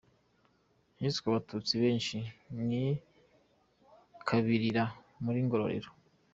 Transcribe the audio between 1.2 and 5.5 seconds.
Abatutsi benshi i Kibilira muri